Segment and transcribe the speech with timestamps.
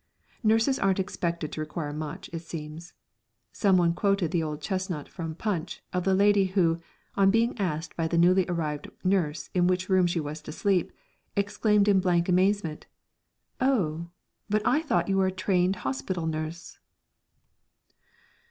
[0.41, 2.93] Nurses aren't expected to require much, it seems.
[3.51, 6.81] Someone quoted the old chestnut from Punch of the lady who,
[7.13, 10.91] on being asked by the newly arrived nurse in which room she was to sleep,
[11.35, 12.87] exclaimed in blank amazement:
[13.59, 14.09] "Oh,
[14.49, 16.79] but I thought you were a trained hospital nurse!"